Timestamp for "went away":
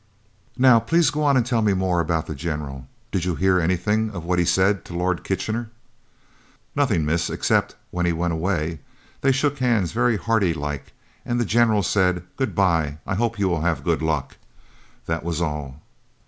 8.11-8.79